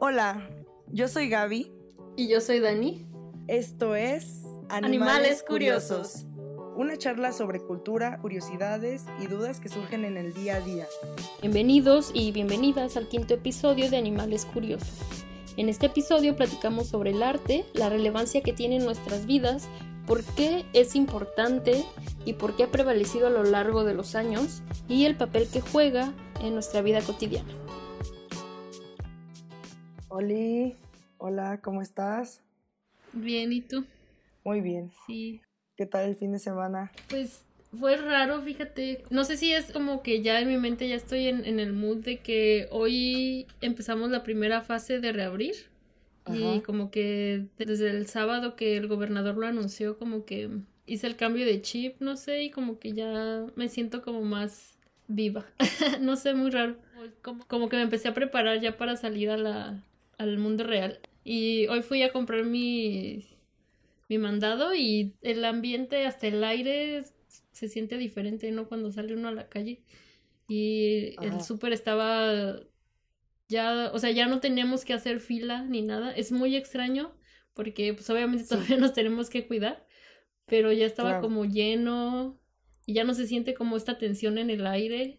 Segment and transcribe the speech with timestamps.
[0.00, 0.48] Hola,
[0.86, 1.72] yo soy Gaby.
[2.16, 3.04] Y yo soy Dani.
[3.48, 6.24] Esto es Animales, Curiosos.
[6.76, 10.86] Una charla sobre cultura, curiosidades y dudas que surgen en el día a día.
[11.42, 15.24] Bienvenidos y bienvenidas al quinto episodio de Animales Curiosos.
[15.56, 19.68] En este episodio platicamos sobre el arte, la relevancia que tiene en nuestras vidas,
[20.06, 21.84] por qué es importante
[22.24, 25.60] y por qué ha prevalecido a lo largo de los años y el papel que
[25.60, 27.52] juega en nuestra vida cotidiana.
[30.20, 30.74] Oli,
[31.18, 32.42] hola, ¿cómo estás?
[33.12, 33.84] Bien, ¿y tú?
[34.42, 34.90] Muy bien.
[35.06, 35.40] Sí.
[35.76, 36.90] ¿Qué tal el fin de semana?
[37.08, 37.44] Pues
[37.78, 39.04] fue raro, fíjate.
[39.10, 41.98] No sé si es como que ya en mi mente ya estoy en, el mood
[41.98, 45.54] de que hoy empezamos la primera fase de reabrir.
[46.26, 50.50] Y como que desde el sábado que el gobernador lo anunció, como que
[50.84, 54.78] hice el cambio de chip, no sé, y como que ya me siento como más
[55.06, 55.46] viva.
[56.00, 56.74] no sé, muy raro.
[57.22, 59.80] Como, como que me empecé a preparar ya para salir a la,
[60.18, 61.00] al mundo real.
[61.24, 63.26] Y hoy fui a comprar mi,
[64.08, 67.04] mi mandado y el ambiente, hasta el aire
[67.52, 68.68] se siente diferente, ¿no?
[68.68, 69.82] Cuando sale uno a la calle.
[70.48, 72.60] Y el súper estaba
[73.48, 76.12] ya, o sea, ya no teníamos que hacer fila ni nada.
[76.12, 77.12] Es muy extraño
[77.58, 79.84] porque pues obviamente todavía nos tenemos que cuidar,
[80.46, 82.38] pero ya estaba como lleno
[82.86, 85.18] y ya no se siente como esta tensión en el aire,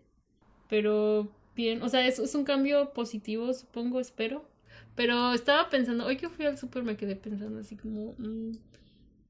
[0.70, 4.50] pero bien, o sea, es, es un cambio positivo, supongo, espero.
[5.00, 8.52] Pero estaba pensando, hoy que fui al súper me quedé pensando así como, mm,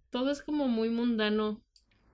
[0.09, 1.61] todo es como muy mundano.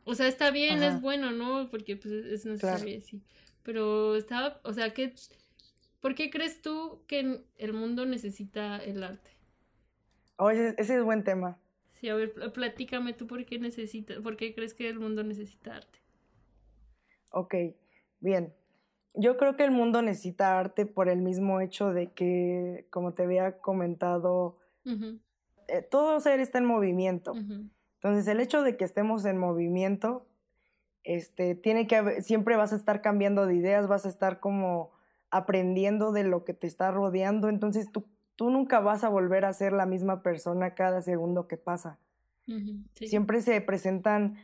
[0.04, 1.70] O sea, está bien, es bueno, ¿no?
[1.72, 3.22] Porque pues es necesario sí.
[3.64, 5.14] Pero estaba, o sea, ¿qué,
[6.02, 9.32] ¿por qué crees tú que el mundo necesita el arte?
[10.36, 11.58] Oh, ese, ese es buen tema.
[11.94, 15.78] Sí, a ver, platícame tú por qué necesita, por qué crees que el mundo necesita
[15.78, 16.00] arte.
[17.32, 17.56] Ok,
[18.20, 18.54] bien
[19.18, 23.24] yo creo que el mundo necesita arte por el mismo hecho de que, como te
[23.24, 24.58] había comentado,
[25.68, 27.34] eh, todo ser está en movimiento.
[27.36, 30.26] Entonces, el hecho de que estemos en movimiento,
[31.04, 34.92] este, tiene que siempre vas a estar cambiando de ideas, vas a estar como
[35.30, 38.06] aprendiendo de lo que te está rodeando, entonces tú,
[38.36, 42.00] tú nunca vas a volver a ser la misma persona cada segundo que pasa.
[42.94, 44.38] Siempre se presentan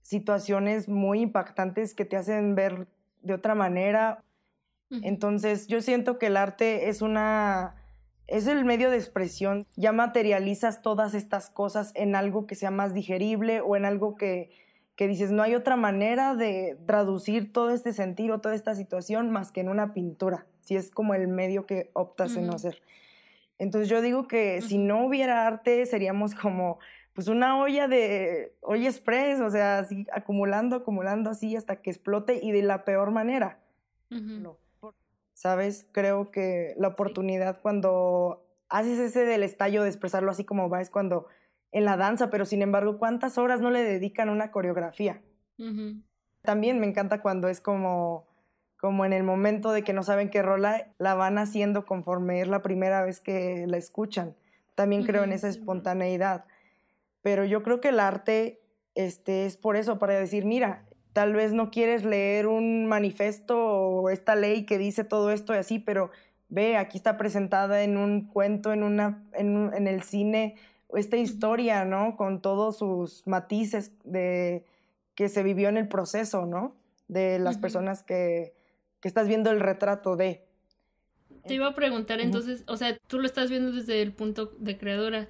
[0.00, 2.86] situaciones muy impactantes que te hacen ver
[3.24, 4.22] de otra manera.
[5.02, 7.74] Entonces yo siento que el arte es una
[8.26, 9.66] es el medio de expresión.
[9.76, 14.50] Ya materializas todas estas cosas en algo que sea más digerible o en algo que,
[14.96, 19.52] que dices, no hay otra manera de traducir todo este sentido, toda esta situación más
[19.52, 22.82] que en una pintura, si es como el medio que optas en no hacer.
[23.58, 26.78] Entonces yo digo que si no hubiera arte seríamos como
[27.14, 32.40] pues una olla de olla express, o sea, así acumulando, acumulando así hasta que explote
[32.42, 33.60] y de la peor manera.
[35.32, 35.86] ¿Sabes?
[35.92, 40.90] Creo que la oportunidad cuando haces ese del estallo de expresarlo así como va es
[40.90, 41.26] cuando
[41.72, 45.22] en la danza, pero sin embargo, ¿cuántas horas no le dedican una coreografía?
[46.42, 48.26] También me encanta cuando es como
[48.84, 52.48] como en el momento de que no saben qué rola la van haciendo conforme es
[52.48, 54.36] la primera vez que la escuchan.
[54.74, 56.44] También creo en esa espontaneidad
[57.24, 58.60] pero yo creo que el arte
[58.94, 64.10] este, es por eso, para decir, mira, tal vez no quieres leer un manifesto o
[64.10, 66.10] esta ley que dice todo esto y así, pero
[66.50, 70.56] ve, aquí está presentada en un cuento, en, una, en, el cine,
[70.92, 72.18] esta historia, ¿no?
[72.18, 74.66] Con todos sus matices de
[75.14, 76.76] que se vivió en el proceso, ¿no?
[77.08, 78.52] De las personas que,
[79.00, 80.44] que estás viendo el retrato de.
[81.46, 84.76] Te iba a preguntar entonces, o sea, tú lo estás viendo desde el punto de
[84.76, 85.26] creadora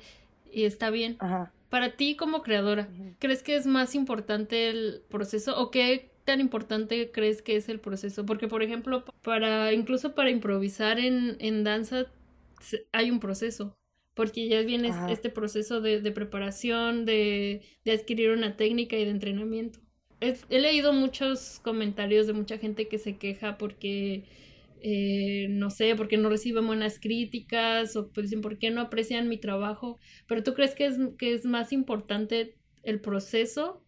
[0.51, 1.19] y está bien.
[1.21, 1.53] Ajá.
[1.75, 7.11] Para ti como creadora, ¿crees que es más importante el proceso o qué tan importante
[7.11, 8.25] crees que es el proceso?
[8.25, 12.07] Porque, por ejemplo, para incluso para improvisar en, en danza
[12.93, 13.77] hay un proceso,
[14.15, 19.11] porque ya viene este proceso de, de preparación, de, de, adquirir una técnica y de
[19.11, 19.81] entrenamiento.
[20.21, 24.23] he leído muchos comentarios de mucha gente que se queja porque
[24.87, 29.31] eh, no sé, porque no reciben buenas críticas o pues dicen, ¿por qué no aprecian
[29.31, 29.99] mi trabajo?
[30.29, 33.83] Pero tú crees que es, que es más importante el proceso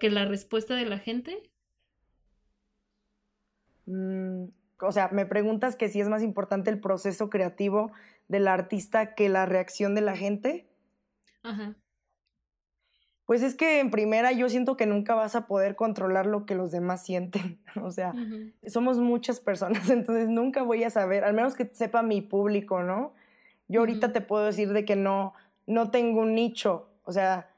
[0.00, 1.50] que la respuesta de la gente?
[3.86, 4.48] Mm,
[4.80, 7.90] o sea, me preguntas que si es más importante el proceso creativo
[8.28, 10.68] del artista que la reacción de la gente.
[11.42, 11.76] Ajá.
[13.26, 16.54] Pues es que en primera yo siento que nunca vas a poder controlar lo que
[16.54, 17.58] los demás sienten.
[17.82, 18.12] O sea,
[18.66, 23.14] somos muchas personas, entonces nunca voy a saber, al menos que sepa mi público, ¿no?
[23.68, 25.32] Yo ahorita te puedo decir de que no,
[25.66, 26.88] no tengo un nicho.
[27.04, 27.48] O sea,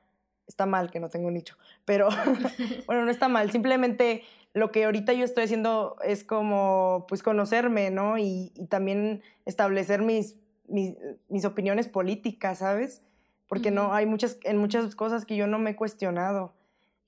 [0.46, 2.08] está mal que no tengo un nicho, pero
[2.86, 3.50] bueno, no está mal.
[3.50, 4.22] Simplemente
[4.52, 8.18] lo que ahorita yo estoy haciendo es como, pues, conocerme, ¿no?
[8.18, 10.36] Y, también establecer mis,
[10.68, 13.02] mis, opiniones políticas, ¿sabes?
[13.48, 16.52] Porque no, hay muchas, en muchas cosas que yo no me he cuestionado.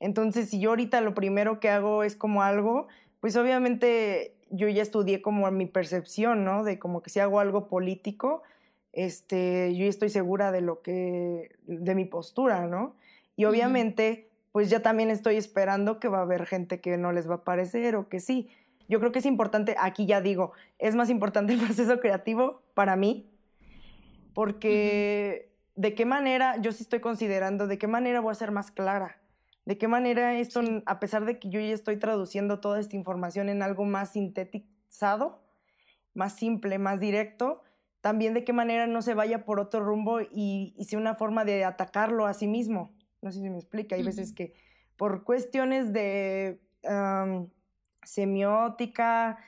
[0.01, 2.89] Entonces, si yo ahorita lo primero que hago es como algo,
[3.21, 6.65] pues obviamente yo ya estudié como mi percepción, ¿no?
[6.65, 8.43] De como que si hago algo político,
[8.93, 12.95] este, yo estoy segura de lo que, de mi postura, ¿no?
[13.37, 17.29] Y obviamente, pues ya también estoy esperando que va a haber gente que no les
[17.29, 18.49] va a parecer o que sí.
[18.89, 22.97] Yo creo que es importante, aquí ya digo, es más importante el proceso creativo para
[22.97, 23.29] mí,
[24.33, 28.71] porque de qué manera, yo sí estoy considerando, de qué manera voy a ser más
[28.71, 29.21] clara,
[29.67, 33.49] de qué manera esto, a pesar de que yo ya estoy traduciendo toda esta información
[33.49, 35.43] en algo más sintetizado,
[36.15, 37.63] más simple, más directo,
[38.01, 41.45] también de qué manera no se vaya por otro rumbo y, y sea una forma
[41.45, 42.95] de atacarlo a sí mismo.
[43.21, 43.97] No sé si me explica.
[43.97, 44.55] Hay veces que
[44.97, 46.61] por cuestiones de
[48.05, 49.39] semiótica,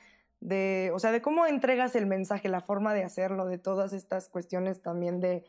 [0.41, 4.27] de, o sea, de cómo entregas el mensaje, la forma de hacerlo, de todas estas
[4.27, 5.45] cuestiones también de,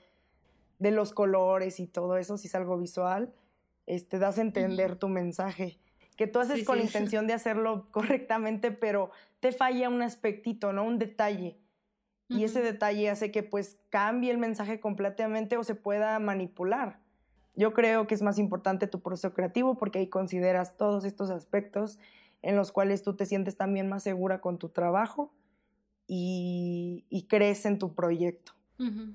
[0.80, 3.32] de los colores y todo eso, si es algo visual,
[3.86, 5.78] este, das a entender tu mensaje.
[6.16, 10.84] Que tú haces con la intención de hacerlo correctamente, pero te falla un aspectito, ¿no?
[10.84, 11.56] Un detalle.
[12.28, 17.00] Y ese detalle hace que pues cambie el mensaje completamente o se pueda manipular.
[17.56, 21.98] Yo creo que es más importante tu proceso creativo porque ahí consideras todos estos aspectos
[22.42, 25.32] en los cuales tú te sientes también más segura con tu trabajo
[26.06, 28.52] y, crees en tu proyecto.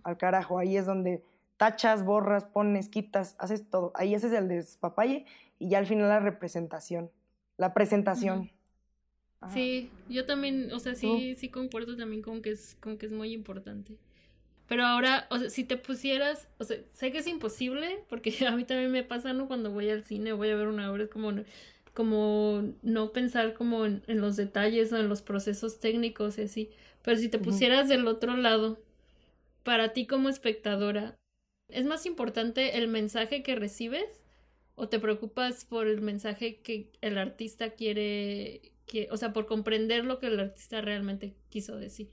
[0.03, 1.23] Al carajo, ahí es donde
[1.57, 3.91] tachas, borras, pones, quitas, haces todo.
[3.95, 5.25] Ahí ese es el despapalle
[5.59, 7.11] y ya al final la representación,
[7.57, 8.51] la presentación.
[9.53, 13.11] Sí, yo también, o sea, sí, sí concuerdo también con que es, con que es
[13.11, 13.97] muy importante.
[14.67, 18.51] Pero ahora, o sea, si te pusieras, o sea, sé que es imposible, porque a
[18.51, 19.47] mí también me pasa, ¿no?
[19.47, 21.31] Cuando voy al cine, voy a ver una obra, es como,
[21.93, 26.71] como no pensar como en, los detalles o en los procesos técnicos y así.
[27.03, 28.79] Pero si te pusieras del otro lado,
[29.63, 31.15] para ti como espectadora,
[31.69, 34.21] ¿es más importante el mensaje que recibes?
[34.75, 40.03] ¿O te preocupas por el mensaje que el artista quiere, que, o sea, por comprender
[40.03, 42.11] lo que el artista realmente quiso decir?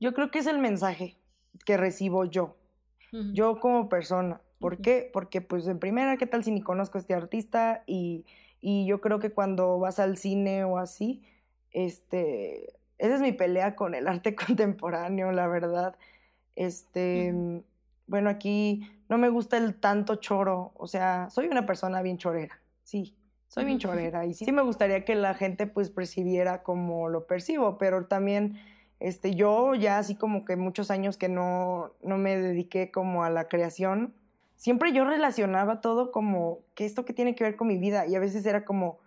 [0.00, 1.16] Yo creo que es el mensaje
[1.64, 2.56] que recibo yo,
[3.32, 4.40] yo como persona.
[4.58, 5.10] ¿Por qué?
[5.12, 7.84] Porque pues en primera, ¿qué tal si ni conozco a este artista?
[7.86, 8.24] Y,
[8.60, 11.22] y, yo creo que cuando vas al cine o así,
[11.72, 15.96] este, esa es mi pelea con el arte contemporáneo, la verdad.
[16.56, 17.62] Este,
[18.06, 22.60] bueno, aquí no me gusta el tanto choro, o sea, soy una persona bien chorera,
[22.82, 23.16] sí,
[23.48, 27.76] soy bien chorera y sí me gustaría que la gente pues percibiera como lo percibo,
[27.76, 28.58] pero también
[29.02, 33.30] este, yo ya así como que muchos años que no, no me dediqué como a
[33.30, 34.14] la creación,
[34.56, 38.14] siempre yo relacionaba todo como que esto que tiene que ver con mi vida y
[38.14, 39.00] a veces era como,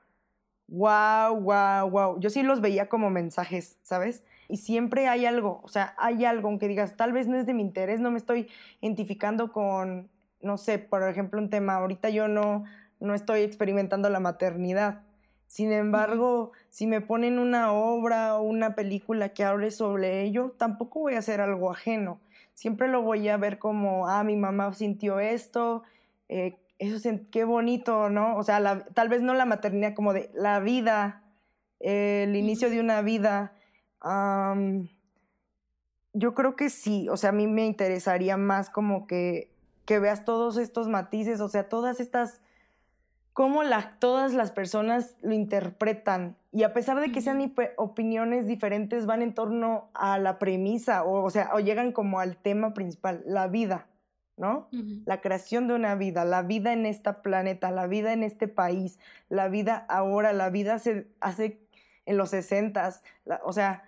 [0.68, 2.20] wow, wow, wow.
[2.20, 4.24] Yo sí los veía como mensajes, ¿sabes?
[4.48, 7.54] Y siempre hay algo, o sea, hay algo, aunque digas, tal vez no es de
[7.54, 8.48] mi interés, no me estoy
[8.82, 10.10] identificando con,
[10.42, 12.64] no sé, por ejemplo, un tema, ahorita yo no,
[13.00, 15.02] no estoy experimentando la maternidad,
[15.48, 21.02] sin embargo, si me ponen una obra o una película que hable sobre ello, tampoco
[21.02, 22.20] voy a hacer algo ajeno.
[22.54, 25.84] Siempre lo voy a ver como, ah, mi mamá sintió esto,
[26.30, 28.36] eh, eso qué bonito, ¿no?
[28.38, 31.24] O sea, tal vez no la maternidad, como de la vida,
[31.80, 33.54] el inicio de una vida.
[36.14, 39.52] Yo creo que sí, o sea, a mí me interesaría más como que,
[39.86, 42.42] que veas todos estos matices, o sea, todas estas
[43.36, 43.64] cómo
[44.00, 46.38] todas las personas lo interpretan.
[46.54, 51.22] Y a pesar de que sean opiniones diferentes, van en torno a la premisa, o,
[51.22, 53.88] o sea, o llegan como al tema principal, la vida,
[54.38, 54.70] ¿no?
[55.06, 59.00] La creación de una vida, la vida en este planeta, la vida en este país,
[59.28, 61.60] la vida ahora, la vida se hace
[62.06, 63.04] en los sesentas,
[63.44, 63.84] o sea,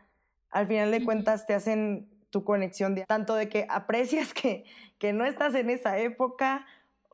[0.52, 4.66] al final de cuentas te hacen tu conexión de tanto de que aprecias que,
[4.98, 6.66] que no estás en esa época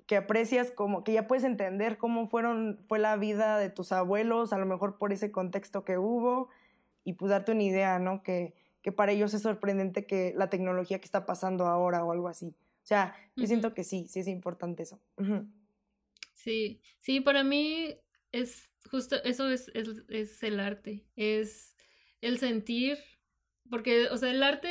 [0.08, 4.52] que aprecias como que ya puedes entender cómo fueron fue la vida de tus abuelos,
[4.54, 6.50] a lo mejor por ese contexto que hubo
[7.04, 8.24] y pues darte una idea, ¿no?
[8.24, 12.28] Que, que para ellos es sorprendente que la tecnología que está pasando ahora o algo
[12.28, 12.48] así.
[12.48, 15.00] O sea, yo siento que sí, sí es importante eso.
[16.34, 17.96] Sí, sí, para mí
[18.34, 21.76] es justo eso es, es, es el arte, es
[22.20, 22.98] el sentir,
[23.74, 24.70] porque, o sea, el arte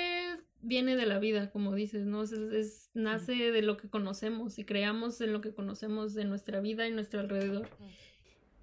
[0.60, 2.22] viene de la vida, como dices, ¿no?
[2.22, 6.86] Es, nace de lo que conocemos y creamos en lo que conocemos de nuestra vida
[6.86, 7.68] y nuestro alrededor.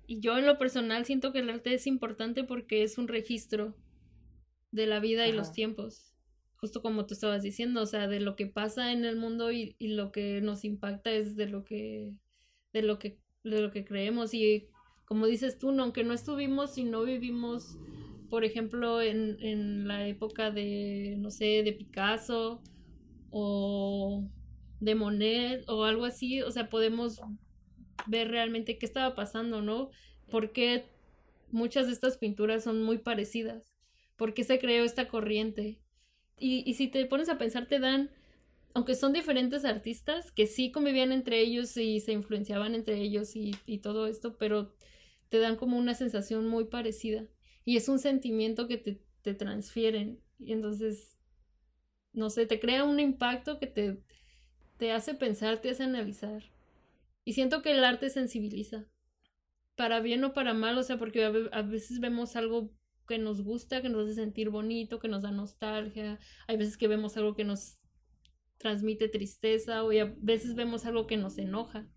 [0.08, 3.76] Y yo en lo personal siento que el arte es importante porque es un registro
[4.72, 6.16] de la vida y los tiempos,
[6.56, 9.76] justo como tú estabas diciendo, o sea, de lo que pasa en el mundo y,
[9.82, 12.14] lo que nos impacta es de lo que,
[12.72, 14.34] de lo que, de lo que creemos.
[14.34, 14.70] Y
[15.04, 17.78] como dices tú, no, aunque no estuvimos y no vivimos,
[18.30, 22.62] por ejemplo, en, en la época de, no sé, de Picasso
[23.32, 24.26] o
[24.80, 27.22] de Monet o algo así, o sea, podemos
[28.08, 29.92] ver realmente qué estaba pasando, ¿no?
[30.30, 30.86] Porque
[31.52, 33.74] muchas de estas pinturas son muy parecidas.
[34.16, 35.80] ¿Por qué se creó esta corriente?
[36.38, 38.12] Y, y si te pones a pensar, te dan,
[38.74, 43.56] aunque son diferentes artistas, que sí convivían entre ellos y se influenciaban entre ellos y,
[43.66, 44.74] y todo esto, pero
[45.30, 47.26] te dan como una sensación muy parecida.
[47.70, 50.20] Y es un sentimiento que te, te transfieren.
[50.40, 51.20] Y entonces,
[52.14, 54.02] no sé, te crea un impacto que te,
[54.78, 56.42] te hace pensar, te hace analizar.
[57.26, 58.88] Y siento que el arte sensibiliza
[59.76, 62.74] para bien o para mal, o sea, porque a veces vemos algo
[63.08, 66.88] que nos gusta, que nos hace sentir bonito, que nos da nostalgia, hay veces que
[66.88, 67.78] vemos algo que nos
[68.58, 71.88] transmite tristeza o a veces vemos algo que nos enoja.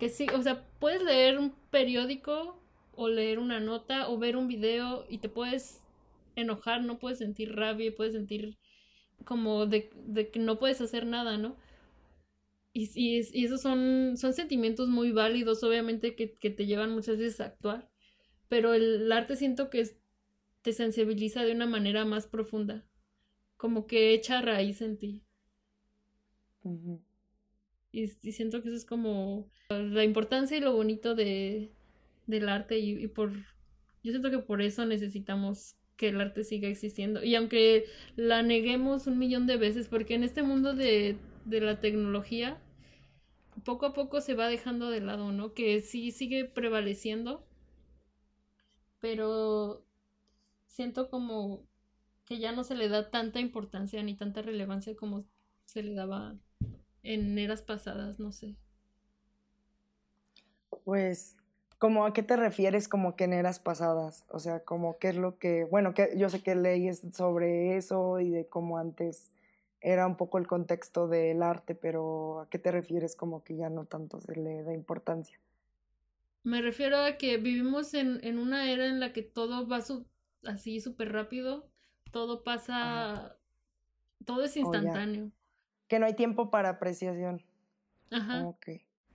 [0.00, 2.60] Que sí, o sea, puedes leer un periódico
[2.94, 5.82] o leer una nota o ver un video y te puedes
[6.36, 8.58] enojar, no puedes sentir rabia, puedes sentir
[9.24, 11.56] como de, de que no puedes hacer nada, ¿no?
[12.72, 17.40] Y, y, esos son, son sentimientos muy válidos, obviamente, que, que, te llevan muchas veces
[17.40, 17.90] a actuar.
[18.48, 19.90] Pero el arte siento que
[20.62, 22.86] te sensibiliza de una manera más profunda.
[23.56, 25.24] Como que echa raíz en ti.
[27.92, 31.72] y, siento que eso es como la importancia y lo bonito de,
[32.30, 32.78] del arte.
[32.78, 33.32] Y, por.
[34.02, 37.22] Yo siento que por eso necesitamos que el arte siga existiendo.
[37.22, 37.84] Y aunque
[38.16, 42.58] la neguemos un millón de veces, porque en este mundo de de la tecnología,
[43.64, 45.54] poco a poco se va dejando de lado, ¿no?
[45.54, 47.46] Que sí sigue prevaleciendo,
[49.00, 49.84] pero
[50.66, 51.66] siento como
[52.24, 55.24] que ya no se le da tanta importancia ni tanta relevancia como
[55.64, 56.36] se le daba
[57.02, 58.56] en eras pasadas, no sé.
[60.84, 61.36] Pues,
[61.80, 64.26] como a qué te refieres como que en eras pasadas?
[64.28, 68.20] O sea, como qué es lo que, bueno, que yo sé que leyes sobre eso
[68.20, 69.30] y de cómo antes
[69.80, 73.70] era un poco el contexto del arte, pero ¿a qué te refieres como que ya
[73.70, 75.38] no tanto se le da importancia?
[76.42, 79.80] Me refiero a que vivimos en, en una era en la que todo va
[80.44, 81.66] así súper rápido,
[82.10, 83.38] todo pasa,
[84.26, 85.30] todo es oh, instantáneo.
[85.88, 87.42] que no hay tiempo para apreciación.
[88.10, 88.54] Ajá.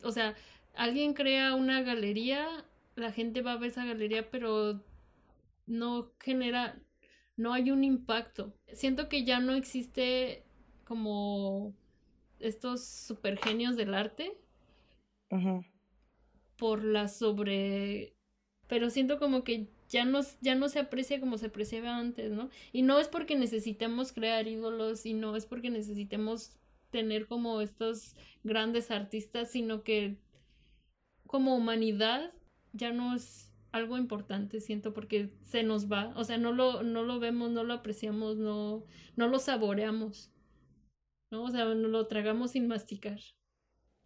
[0.01, 0.34] O sea,
[0.77, 2.65] alguien crea una galería,
[2.96, 4.82] la gente va a ver esa galería, pero
[5.65, 6.79] no genera,
[7.38, 8.53] no hay un impacto.
[8.74, 10.44] Siento que ya no existe
[10.86, 11.74] como
[12.39, 14.38] estos super genios del arte
[16.58, 18.15] por la sobre
[18.67, 22.50] pero siento como que ya no, ya no se aprecia como se apreciaba antes, ¿no?
[22.72, 26.55] Y no es porque necesitemos crear ídolos y no es porque necesitemos
[26.89, 30.17] tener como estos grandes artistas, sino que
[31.36, 32.32] como humanidad
[32.72, 37.04] ya no es algo importante, siento, porque se nos va, o sea, no lo, no
[37.04, 38.86] lo vemos, no lo apreciamos, no,
[39.18, 40.32] no lo saboreamos.
[41.30, 41.44] ¿no?
[41.44, 43.20] O sea, no lo tragamos sin masticar.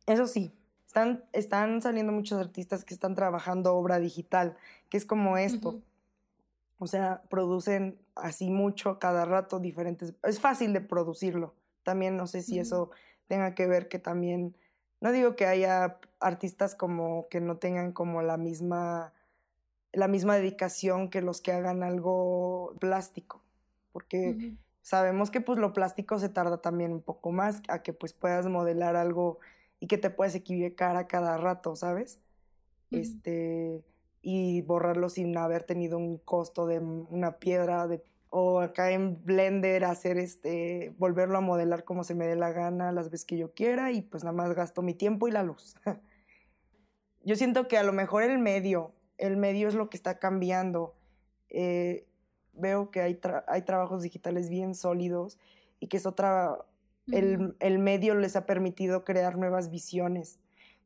[0.07, 0.51] Eso sí,
[0.87, 4.57] están, están saliendo muchos artistas que están trabajando obra digital,
[4.89, 5.83] que es como esto.
[6.79, 10.15] O sea, producen así mucho cada rato diferentes.
[10.23, 11.53] Es fácil de producirlo.
[11.83, 12.89] También no sé si eso
[13.27, 14.57] tenga que ver que también.
[15.01, 19.13] No digo que haya artistas como que no tengan como la misma
[19.91, 23.41] la misma dedicación que los que hagan algo plástico,
[23.91, 28.13] porque sabemos que pues lo plástico se tarda también un poco más a que pues
[28.13, 29.39] puedas modelar algo
[29.79, 32.19] y que te puedes equivocar a cada rato, ¿sabes?
[32.91, 33.83] Este
[34.21, 39.85] y borrarlo sin haber tenido un costo de una piedra de, o acá en Blender
[39.85, 43.53] hacer este volverlo a modelar como se me dé la gana las veces que yo
[43.53, 45.75] quiera y pues nada más gasto mi tiempo y la luz.
[47.23, 50.95] yo siento que a lo mejor el medio, el medio es lo que está cambiando.
[51.49, 52.05] Eh,
[52.53, 55.39] veo que hay, hay trabajos digitales bien sólidos
[55.79, 56.57] y que es otra,
[57.11, 60.39] el, el, medio les ha permitido crear nuevas visiones.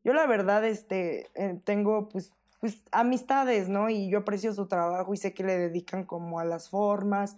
[0.03, 3.89] Yo la verdad este, eh, tengo pues, pues amistades, ¿no?
[3.89, 7.35] Y yo aprecio su trabajo y sé que le dedican como a las formas,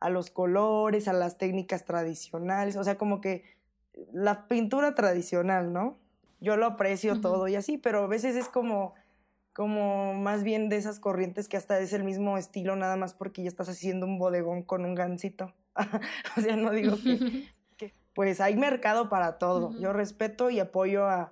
[0.00, 3.44] a los colores, a las técnicas tradicionales, o sea, como que
[4.12, 5.96] la pintura tradicional, ¿no?
[6.40, 8.94] Yo lo aprecio todo y así, pero a veces es como
[9.52, 13.44] como más bien de esas corrientes que hasta es el mismo estilo, nada más porque
[13.44, 15.54] ya estás haciendo un bodegón con un gancito.
[16.36, 16.96] o sea, no digo
[17.76, 19.70] que, Pues hay mercado para todo.
[19.78, 21.30] Yo respeto y apoyo a,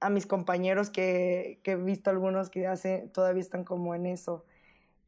[0.00, 4.44] a mis compañeros que, que, he visto algunos que hace, todavía están como en eso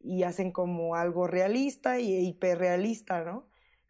[0.03, 3.45] y hacen como algo realista y hiperrealista, ¿no?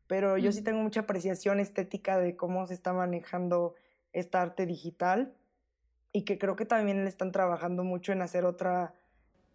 [0.07, 3.77] Pero yo sí tengo mucha apreciación estética de cómo se está manejando
[4.13, 5.33] esta arte digital
[6.13, 8.95] y que creo que también le están trabajando mucho en hacer otra,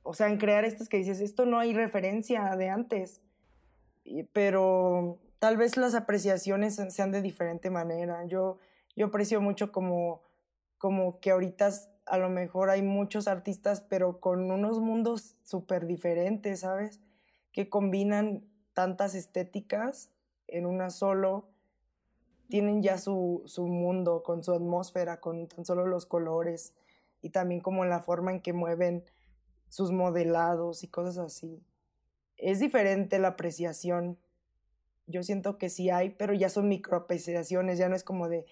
[0.03, 3.21] o sea, en crear estas que dices, esto no hay referencia de antes,
[4.31, 8.23] pero tal vez las apreciaciones sean de diferente manera.
[8.25, 8.57] Yo,
[8.95, 10.21] yo aprecio mucho como,
[10.85, 11.71] como que ahorita
[12.05, 17.01] a lo mejor hay muchos artistas, pero con unos mundos súper diferentes, ¿sabes?
[17.51, 20.11] Que combinan tantas estéticas
[20.47, 21.49] en una solo,
[22.49, 26.75] tienen ya su, su mundo con su atmósfera, con tan solo los colores
[27.23, 29.03] y también como la forma en que mueven
[29.69, 31.63] sus modelados y cosas así.
[32.37, 34.19] Es diferente la apreciación.
[35.07, 38.45] Yo siento que sí hay, pero ya son microapreciaciones, ya no es como de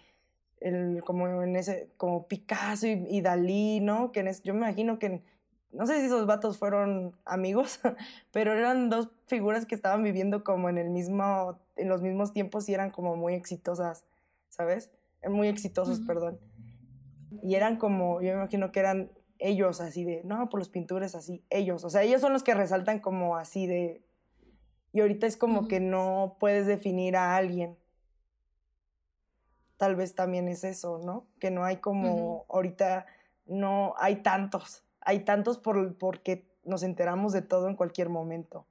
[0.63, 4.11] el, como en ese, como Picasso y, Dalí, ¿no?
[4.11, 5.21] Que yo me imagino que,
[5.71, 7.79] no sé si esos vatos fueron amigos,
[8.31, 12.67] pero eran dos figuras que estaban viviendo como en el mismo, en los mismos tiempos
[12.69, 14.05] y eran como muy exitosas,
[14.49, 14.89] ¿sabes?
[15.27, 16.39] Muy exitosos, perdón.
[17.41, 21.15] Y eran como, yo me imagino que eran ellos así de, no, por los pintores
[21.15, 24.01] así, ellos, o sea, ellos son los que resaltan como así de,
[24.93, 27.75] y ahorita es como que no puedes definir a alguien
[29.83, 31.27] tal vez también es eso, ¿no?
[31.41, 33.05] Que no hay como, ahorita
[33.47, 38.65] no hay tantos, hay tantos por, porque nos enteramos de todo en cualquier momento.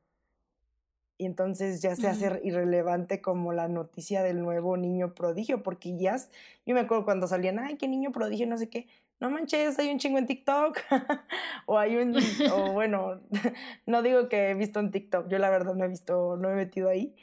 [1.18, 6.16] Y entonces ya se hace irrelevante como la noticia del nuevo niño prodigio, porque ya,
[6.64, 8.86] yo me acuerdo cuando salían, ay, qué niño prodigio, no sé qué,
[9.20, 10.78] no manches, hay un chingo en TikTok,
[11.66, 12.16] o hay un,
[12.54, 13.20] o bueno,
[13.84, 16.54] no digo que he visto en TikTok, yo la verdad no he visto, no he
[16.54, 17.14] metido ahí,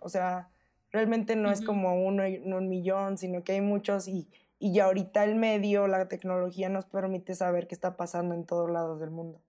[0.00, 0.48] o sea,
[0.92, 4.28] Realmente no es como uno en un millón, sino que hay muchos y,
[4.58, 8.70] y ya ahorita el medio, la tecnología nos permite saber qué está pasando en todos
[8.70, 9.42] lados del mundo.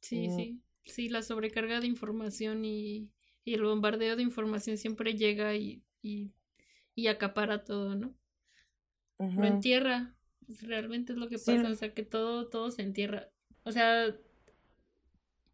[0.00, 0.36] Sí, mm.
[0.36, 3.10] sí, sí, la sobrecarga de información y,
[3.44, 6.32] y, el bombardeo de información siempre llega y, y,
[6.94, 8.14] y acapara todo, ¿no?
[9.18, 10.14] Lo entierra,
[10.62, 13.30] realmente es lo que pasa, o sea, que todo, todo se entierra.
[13.64, 14.14] O sea,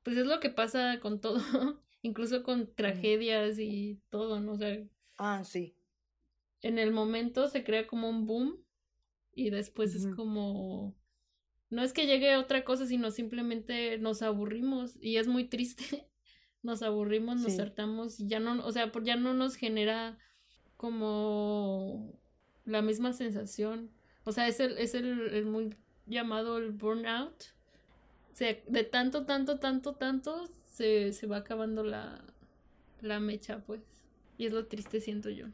[0.03, 1.39] pues es lo que pasa con todo.
[2.03, 4.53] incluso con tragedias y todo, ¿no?
[4.53, 4.79] O sea,
[5.19, 5.75] ah, sí.
[6.61, 8.63] En el momento se crea como un boom
[9.35, 10.95] y después es como
[11.73, 16.07] no es que llegue otra cosa, sino simplemente nos aburrimos y es muy triste.
[16.63, 20.19] nos aburrimos, nos hartamos y ya no, o sea, ya no nos genera
[20.77, 22.21] como
[22.67, 23.91] la misma sensación.
[24.25, 25.75] O sea, es el, es el, el muy
[26.07, 27.43] llamado el burnout.
[28.33, 32.25] O sea, de tanto, tanto, tanto, tanto, se, se va acabando la,
[33.03, 33.81] la mecha, pues.
[34.39, 35.47] Y es lo triste, siento yo.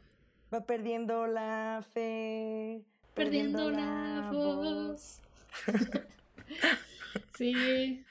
[0.51, 2.81] Va perdiendo la fe.
[3.13, 5.19] Perdiendo, la, voz.
[7.37, 8.03] sí.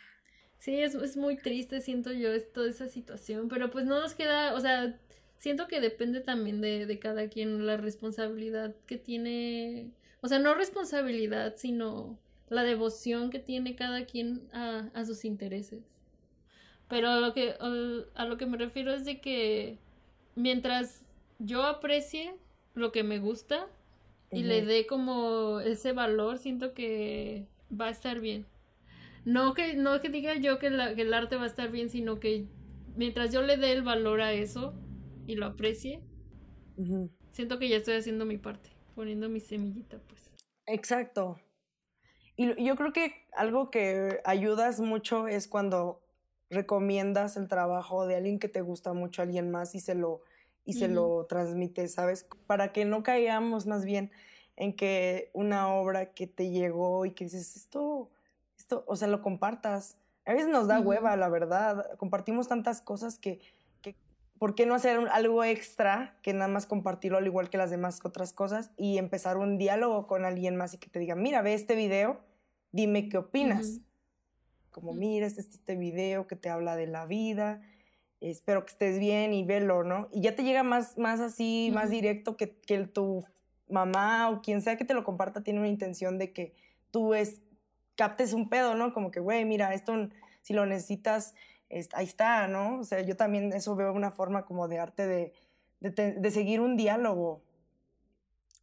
[0.58, 3.48] Sí, es, es, muy triste, siento yo, es toda esa situación.
[3.48, 4.98] Pero pues no nos queda, o sea,
[5.38, 9.90] siento que depende también de, de cada quien la responsabilidad que tiene.
[10.20, 12.18] O sea, no responsabilidad, sino
[12.50, 15.82] la devoción que tiene cada quien a, a sus intereses.
[16.88, 17.54] Pero a lo que,
[18.14, 19.78] a lo que me refiero es de que
[20.34, 21.04] mientras
[21.38, 22.34] yo aprecie
[22.74, 23.66] lo que me gusta
[24.30, 28.46] y le dé como ese valor, siento que va a estar bien.
[29.24, 31.90] No que, no que diga yo que, la, que el arte va a estar bien,
[31.90, 32.46] sino que
[32.96, 34.74] mientras yo le dé el valor a eso
[35.26, 36.00] y lo aprecie,
[37.32, 40.30] siento que ya estoy haciendo mi parte, poniendo mi semillita, pues.
[40.66, 41.38] Exacto.
[42.36, 46.00] Y yo creo que algo que ayudas mucho es cuando
[46.50, 50.22] recomiendas el trabajo de alguien que te gusta mucho a alguien más y se lo,
[50.64, 52.26] y se lo transmite, ¿sabes?
[52.46, 54.10] Para que no caigamos más bien
[54.56, 58.10] en que una obra que te llegó y que dices, esto,
[58.58, 59.96] esto, o sea, lo compartas.
[60.24, 61.96] A veces nos da hueva, la verdad.
[61.96, 63.40] Compartimos tantas cosas que,
[63.82, 63.94] que,
[64.38, 68.00] ¿por qué no hacer algo extra que nada más compartirlo al igual que las demás
[68.04, 71.54] otras cosas y empezar un diálogo con alguien más y que te diga, mira, ve
[71.54, 72.20] este video,
[72.72, 73.80] dime qué opinas
[74.70, 77.60] como mira, este, este video que te habla de la vida,
[78.20, 80.08] espero que estés bien y velo, ¿no?
[80.12, 83.24] Y ya te llega más, más así, más directo que, que tu
[83.68, 86.54] mamá o quien sea que te lo comparta tiene una intención de que
[86.90, 87.40] tú es,
[87.96, 88.92] captes un pedo, ¿no?
[88.94, 90.08] Como que, güey, mira, esto
[90.42, 91.34] si lo necesitas,
[91.92, 92.78] ahí está, ¿no?
[92.78, 95.32] O sea, yo también eso veo una forma como de arte de,
[95.80, 97.42] de, seguir un diálogo,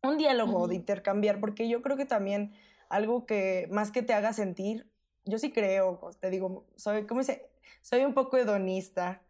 [0.02, 2.54] un diálogo, de intercambiar, porque yo creo que también
[2.90, 4.88] algo que más que te haga sentir
[5.26, 7.50] yo sí creo, te digo, soy, ¿cómo dice?
[7.82, 9.22] Soy un poco hedonista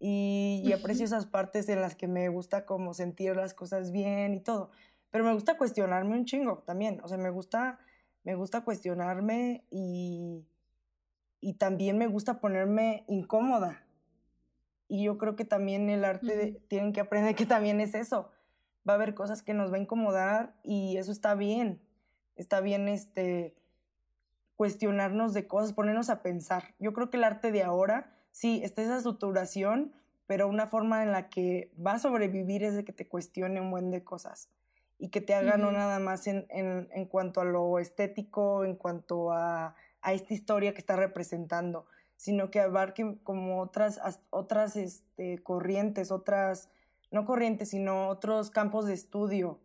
[0.00, 4.40] y, aprecio esas partes en las que me gusta como sentir las cosas bien y
[4.40, 4.70] todo.
[5.10, 7.00] Pero me gusta cuestionarme un chingo también.
[7.02, 7.78] O sea, me gusta,
[8.24, 10.44] me gusta cuestionarme y,
[11.40, 13.86] y también me gusta ponerme incómoda.
[14.88, 18.30] Y yo creo que también el arte tienen que aprender que también es eso.
[18.86, 21.80] Va a haber cosas que nos va a incomodar y eso está bien.
[22.36, 23.56] Está bien este
[24.56, 26.74] cuestionarnos de cosas, ponernos a pensar.
[26.78, 29.92] Yo creo que el arte de ahora, sí, está esa saturación,
[30.26, 33.70] pero una forma en la que va a sobrevivir es de que te cuestione un
[33.70, 34.48] buen de cosas
[34.98, 38.76] y que te haga no nada más en, en, en, cuanto a lo estético, en
[38.76, 41.86] cuanto a, a, esta historia que está representando,
[42.16, 46.70] sino que abarque como otras, otras este, corrientes, otras,
[47.10, 49.60] no corrientes, sino otros campos de estudio,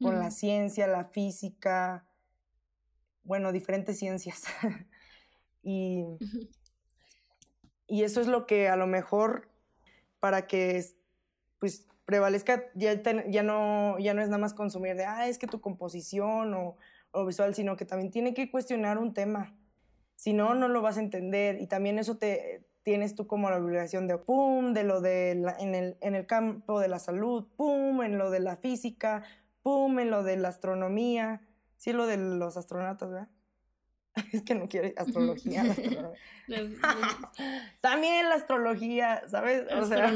[0.00, 2.04] con la ciencia, la física,
[3.24, 4.44] bueno, diferentes ciencias.
[5.62, 6.04] y,
[7.86, 9.48] y eso es lo que a lo mejor
[10.20, 10.84] para que
[11.58, 15.46] pues prevalezca, ya, ya, no, ya no es nada más consumir de, ah, es que
[15.46, 16.76] tu composición o,
[17.12, 19.54] o, visual, sino que también tiene que cuestionar un tema.
[20.16, 21.60] Si no, no lo vas a entender.
[21.60, 25.74] Y también eso te tienes tú como la obligación de, pum, de lo de en,
[25.74, 29.22] el, en el campo de la salud, pum, en lo de la física,
[29.62, 31.40] pum, en lo de la astronomía,
[31.82, 33.28] sí, lo de los astronautas, ¿verdad?
[34.32, 35.64] Es que no quiero astrología.
[37.80, 39.64] También la astrología, ¿sabes?
[39.72, 40.14] O sea,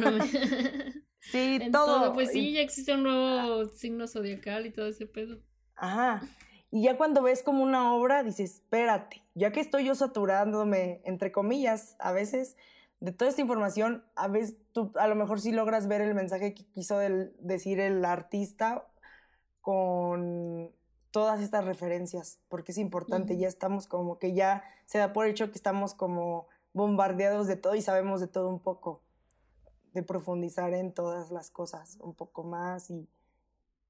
[1.19, 2.13] sí, todo.
[2.13, 5.41] Pues sí, ya existe un nuevo signo zodiacal y todo ese pedo.
[5.75, 6.23] Ajá.
[6.71, 11.33] Y ya cuando ves como una obra, dices, espérate, ya que estoy yo saturándome, entre
[11.33, 12.57] comillas, a veces,
[13.01, 16.55] de toda esta información, a veces tú a lo mejor sí logras ver el mensaje
[16.55, 18.87] que quiso decir el artista
[19.61, 20.71] con
[21.17, 25.51] todas estas referencias, porque es importante, ya estamos como que ya se da por hecho
[25.51, 29.01] que estamos como bombardeados de todo y sabemos de todo un poco,
[29.95, 33.09] de profundizar en todas las cosas un poco más y,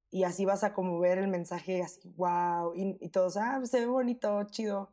[0.09, 3.81] y así vas a como ver el mensaje así, wow, y, y todos, ah, se
[3.81, 4.89] ve bonito, chido,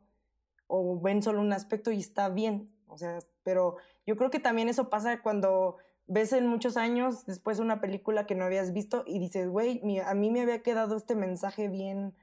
[0.67, 4.67] o ven solo un aspecto y está bien, o sea, pero yo creo que también
[4.67, 9.19] eso pasa cuando ves en muchos años después una película que no habías visto y
[9.19, 12.13] dices, güey, a mí me había quedado este mensaje bien,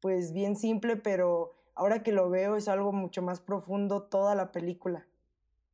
[0.00, 4.52] pues bien simple, pero ahora que lo veo es algo mucho más profundo toda la
[4.52, 5.06] película.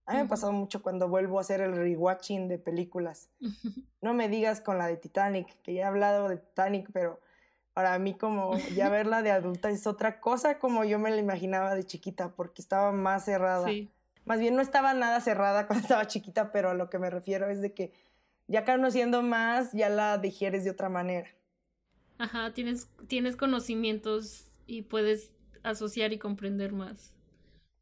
[0.07, 3.29] A mí me ha pasado mucho cuando vuelvo a hacer el rewatching de películas.
[4.05, 7.21] No me digas con la de Titanic, que ya he hablado de Titanic, pero
[7.73, 11.75] para mí como ya verla de adulta es otra cosa como yo me la imaginaba
[11.75, 13.67] de chiquita, porque estaba más cerrada.
[14.27, 17.49] Más bien no estaba nada cerrada cuando estaba chiquita, pero a lo que me refiero
[17.49, 17.95] es de que
[18.47, 21.31] ya conociendo más, ya la digieres de otra manera.
[22.19, 27.15] Ajá, tienes, tienes conocimientos y puedes asociar y comprender más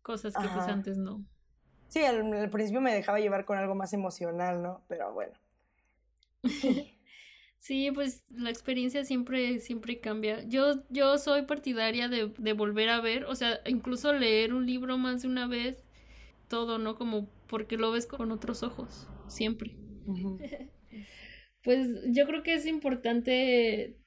[0.03, 1.25] cosas que pues antes no.
[1.89, 4.83] Sí, al, principio me dejaba llevar con algo más emocional, ¿no?
[4.89, 5.35] Pero bueno.
[7.59, 10.43] sí, pues la experiencia siempre, siempre cambia.
[10.45, 14.99] Yo, yo soy partidaria de, de volver a ver, o sea, incluso leer un libro
[14.99, 15.85] más de una vez,
[16.49, 16.97] todo, ¿no?
[16.97, 19.77] Como porque lo ves con otros ojos, siempre.
[21.63, 24.02] pues yo creo que es importante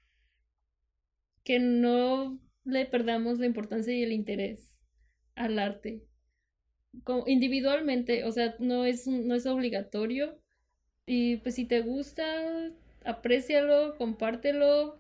[1.46, 4.76] que no le perdamos la importancia y el interés
[5.36, 6.04] al arte.
[7.04, 10.38] Como individualmente, o sea, no es, no es obligatorio.
[11.06, 12.26] Y pues si te gusta,
[13.06, 14.98] aprécialo, compártelo.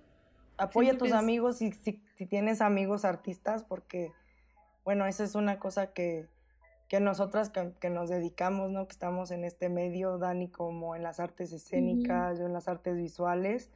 [0.57, 4.11] Apoya a tus amigos si, si, tienes amigos artistas, porque,
[4.83, 6.27] bueno, esa es una cosa que,
[6.87, 8.87] que nosotras que, nos dedicamos, ¿no?
[8.87, 12.95] Que estamos en este medio, Dani, como en las artes escénicas, yo en las artes
[12.95, 13.71] visuales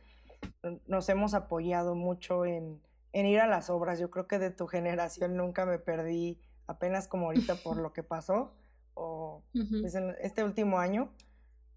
[0.88, 2.82] nos hemos apoyado mucho en,
[3.14, 4.00] ir a las obras.
[4.00, 8.04] Yo creo que de tu generación nunca me perdí, apenas como ahorita por lo que
[8.04, 8.54] pasó,
[8.94, 11.12] o pues, en este último año,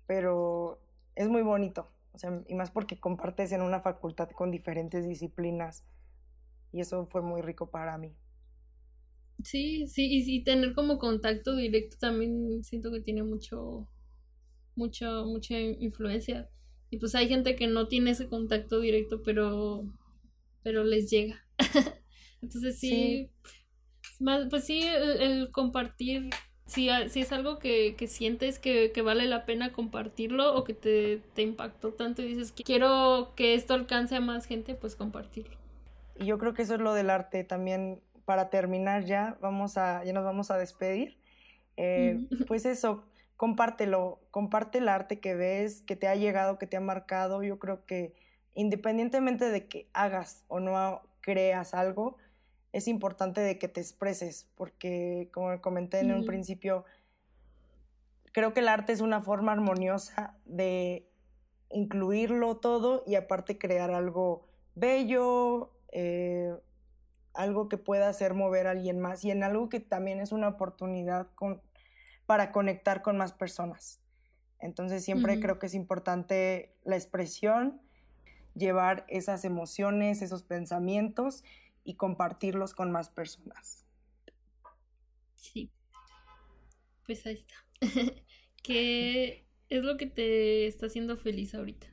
[0.06, 0.80] pero
[1.14, 5.84] es muy bonito, o sea, y más porque compartes en una facultad con diferentes disciplinas,
[6.72, 8.16] y eso fue muy rico para mí.
[9.44, 13.88] Sí, sí, y, y tener como contacto directo también siento que tiene mucho,
[14.74, 16.48] mucho, mucha influencia.
[16.92, 19.82] Y pues hay gente que no tiene ese contacto directo, pero,
[20.62, 21.42] pero les llega.
[22.42, 23.30] Entonces sí,
[24.50, 26.28] pues sí, el, compartir,
[26.66, 30.74] si, si, es algo que, que sientes que, que, vale la pena compartirlo o que
[30.74, 35.56] te, te impactó tanto y dices, quiero que esto alcance a más gente, pues compartirlo.
[36.18, 38.02] Y yo creo que eso es lo del arte también.
[38.26, 41.16] Para terminar ya, vamos a, ya nos vamos a despedir.
[41.78, 43.02] Eh, pues eso,
[43.36, 47.42] compártelo, comparte el arte que ves, que te ha llegado, que te ha marcado.
[47.42, 48.14] Yo creo que
[48.54, 52.16] independientemente de que hagas o no creas algo,
[52.72, 56.84] es importante de que te expreses, porque como comenté en un principio,
[58.32, 61.08] creo que el arte es una forma armoniosa de
[61.70, 66.54] incluirlo todo y aparte crear algo bello, eh,
[67.34, 70.48] algo que pueda hacer mover a alguien más y en algo que también es una
[70.48, 71.60] oportunidad con,
[72.26, 74.00] para conectar con más personas.
[74.58, 77.80] Entonces siempre creo que es importante la expresión,
[78.54, 81.42] llevar esas emociones, esos pensamientos
[81.84, 83.84] y compartirlos con más personas.
[85.34, 85.70] Sí.
[87.06, 87.54] Pues ahí está.
[88.62, 91.88] ¿Qué es lo que te está haciendo feliz ahorita?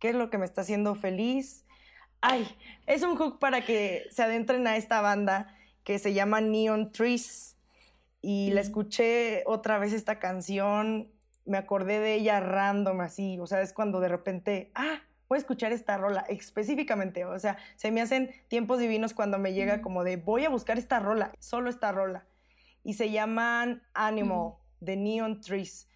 [0.00, 1.64] ¿Qué es lo que me está haciendo feliz?
[2.20, 2.46] Ay,
[2.86, 7.53] es un hook para que se adentren a esta banda que se llama Neon Trees.
[8.26, 11.12] Y la escuché otra vez esta canción,
[11.44, 15.40] me acordé de ella random así, o sea, es cuando de repente, ah, voy a
[15.40, 20.04] escuchar esta rola específicamente, o sea, se me hacen tiempos divinos cuando me llega como
[20.04, 22.24] de, voy a buscar esta rola, solo esta rola.
[22.82, 25.90] Y se llaman Animal, de Neon Trees.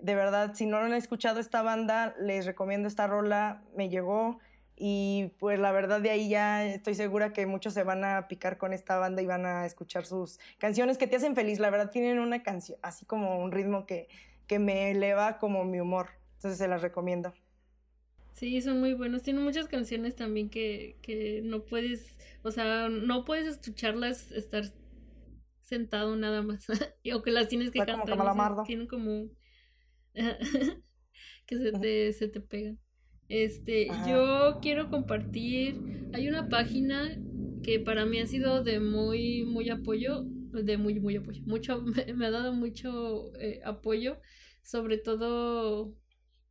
[0.00, 4.38] De verdad, si no han escuchado esta banda, les recomiendo esta rola, me llegó
[4.76, 8.58] y pues la verdad de ahí ya estoy segura que muchos se van a picar
[8.58, 11.58] con esta banda y van a escuchar sus canciones que te hacen feliz.
[11.58, 14.08] La verdad tienen una canción, así como un ritmo que,
[14.46, 16.10] que me eleva como mi humor.
[16.34, 17.32] Entonces se las recomiendo.
[18.34, 19.22] Sí, son muy buenos.
[19.22, 24.64] Tienen muchas canciones también que, que no puedes, o sea, no puedes escucharlas estar
[25.62, 26.66] sentado nada más.
[27.14, 28.18] o que las tienes que cantar.
[28.18, 29.30] Como tienen como
[31.46, 32.78] que se te, se te pegan.
[33.28, 37.18] Este, yo quiero compartir, hay una página
[37.62, 41.82] que para mí ha sido de muy, muy apoyo, de muy, muy apoyo, mucho,
[42.14, 44.18] me, ha dado mucho eh, apoyo,
[44.62, 45.92] sobre todo,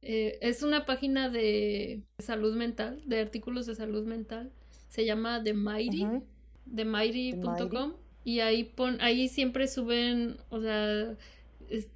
[0.01, 4.51] eh, es una página de salud mental, de artículos de salud mental,
[4.89, 6.05] se llama The Mighty,
[6.75, 7.93] themighty.com,
[8.25, 11.15] y ahí, pon, ahí siempre suben, o sea,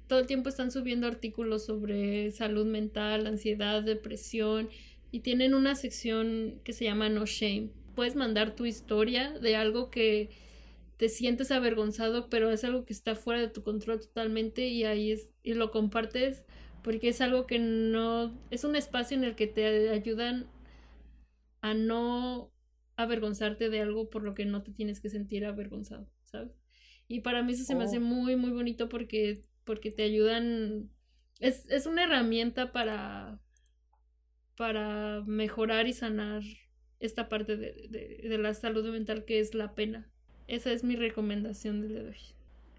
[0.06, 4.68] todo el tiempo están subiendo artículos sobre salud mental, ansiedad, depresión
[5.10, 7.70] y tienen una sección que se llama No Shame.
[7.94, 10.30] Puedes mandar tu historia de algo que
[10.96, 15.12] te sientes avergonzado, pero es algo que está fuera de tu control totalmente y ahí
[15.12, 16.44] es y lo compartes
[16.82, 20.46] porque es algo que no es un espacio en el que te ayudan
[21.60, 22.52] a no
[22.96, 26.52] avergonzarte de algo por lo que no te tienes que sentir avergonzado, ¿sabes?
[27.08, 28.02] Y para mí eso se me hace oh.
[28.02, 30.90] muy, muy bonito porque porque te ayudan,
[31.38, 33.38] es, es una herramienta para,
[34.56, 36.42] para mejorar y sanar
[36.98, 40.10] esta parte de, de, la salud mental que es la pena.
[40.48, 42.16] Esa es mi recomendación del de hoy.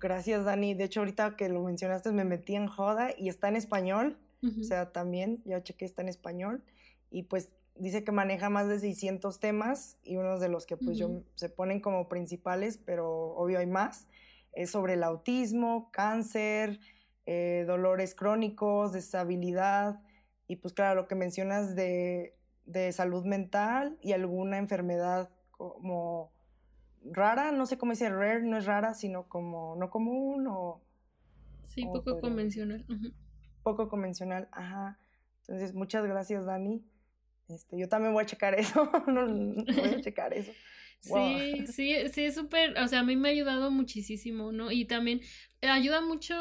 [0.02, 0.74] Gracias, Dani.
[0.74, 4.18] De hecho, ahorita que lo mencionaste, me metí en Joda y está en español.
[4.44, 6.62] O sea, también ya chequé, está en español.
[7.10, 10.98] Y pues dice que maneja más de 600 temas y unos de los que pues
[10.98, 14.08] yo se ponen como principales, pero obvio hay más
[14.54, 16.80] es sobre el autismo, cáncer,
[17.26, 20.02] eh, dolores crónicos, deshabilidad
[20.52, 22.36] y pues claro, lo que mencionas de,
[22.92, 26.34] salud mental y alguna enfermedad como
[27.04, 30.82] rara, no sé cómo dice rare, no es rara, sino como no común o...
[31.68, 32.86] Sí, poco convencional.
[33.64, 35.00] Poco convencional, ajá.
[35.42, 36.84] Entonces, muchas gracias, Dani.
[37.48, 40.52] Este, yo también voy a checar eso, voy a checar eso.
[41.02, 44.72] Sí, sí, sí, es súper, o sea, a mí me ha ayudado muchísimo, ¿no?
[44.72, 45.22] Y también
[45.62, 46.36] ayuda mucho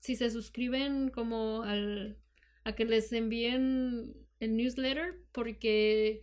[0.00, 2.18] si se suscriben como al,
[2.64, 6.22] a que les envíen el newsletter, porque,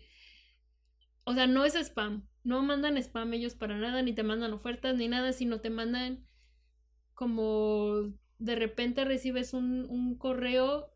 [1.24, 4.96] o sea, no es spam, no mandan spam ellos para nada, ni te mandan ofertas,
[4.96, 6.26] ni nada, sino te mandan
[7.14, 10.92] como de repente recibes un, un correo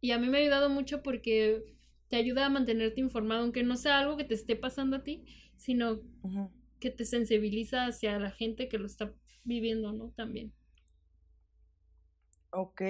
[0.00, 1.76] y a mí me ha ayudado mucho porque
[2.08, 5.24] te ayuda a mantenerte informado, aunque no sea algo que te esté pasando a ti,
[5.56, 6.00] sino
[6.80, 9.12] que te sensibiliza hacia la gente que lo está
[9.44, 10.10] viviendo, ¿no?
[10.10, 10.52] También.
[12.50, 12.82] Ok.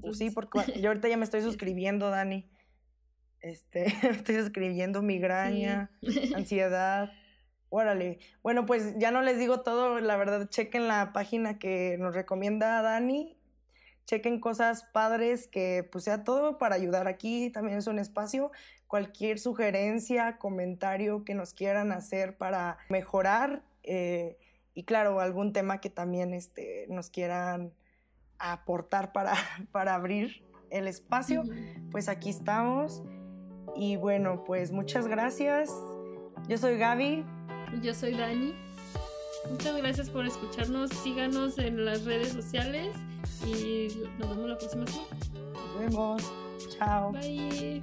[0.00, 2.48] Pues sí, porque yo ahorita ya me estoy suscribiendo, Dani.
[3.40, 5.90] Este, estoy suscribiendo migraña,
[6.34, 7.12] ansiedad.
[7.70, 8.18] Órale.
[8.42, 12.80] Bueno, pues ya no les digo todo, la verdad, chequen la página que nos recomienda
[12.82, 13.36] Dani.
[14.06, 17.50] Chequen cosas padres que pues sea todo para ayudar aquí.
[17.50, 18.50] También es un espacio
[18.88, 24.36] cualquier sugerencia, comentario que nos quieran hacer para mejorar eh,
[24.74, 27.72] y claro, algún tema que también este, nos quieran
[28.38, 29.34] aportar para,
[29.72, 31.42] para abrir el espacio,
[31.90, 33.02] pues aquí estamos.
[33.74, 35.70] Y bueno, pues muchas gracias.
[36.48, 37.24] Yo soy Gaby.
[37.82, 38.54] Yo soy Dani.
[39.50, 40.90] Muchas gracias por escucharnos.
[40.90, 42.94] Síganos en las redes sociales
[43.44, 45.16] y nos vemos la próxima semana.
[45.54, 46.32] Nos vemos.
[46.76, 47.12] Chao.
[47.12, 47.82] Bye.